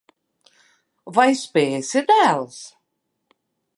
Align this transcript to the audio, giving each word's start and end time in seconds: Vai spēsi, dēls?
Vai 1.19 1.27
spēsi, 1.41 2.03
dēls? 2.13 2.59